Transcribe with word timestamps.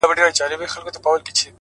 زړه 0.37 0.55
مې 0.59 0.67
کنګل 0.71 1.21
دی 1.25 1.47